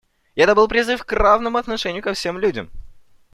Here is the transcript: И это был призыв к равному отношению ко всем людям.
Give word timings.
И 0.33 0.41
это 0.41 0.55
был 0.55 0.67
призыв 0.67 1.05
к 1.05 1.11
равному 1.11 1.59
отношению 1.59 2.01
ко 2.01 2.13
всем 2.15 2.39
людям. 2.39 2.71